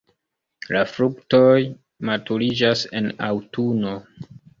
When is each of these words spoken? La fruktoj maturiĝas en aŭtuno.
La 0.75 0.79
fruktoj 0.93 1.59
maturiĝas 2.09 2.81
en 3.01 3.11
aŭtuno. 3.27 3.93